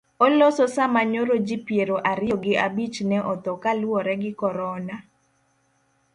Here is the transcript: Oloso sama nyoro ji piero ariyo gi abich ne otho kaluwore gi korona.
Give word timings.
Oloso 0.25 0.67
sama 0.75 1.01
nyoro 1.11 1.33
ji 1.45 1.57
piero 1.67 1.95
ariyo 2.11 2.35
gi 2.43 2.53
abich 2.65 2.97
ne 3.09 3.17
otho 3.31 3.53
kaluwore 3.63 4.13
gi 4.21 4.31
korona. 4.41 4.95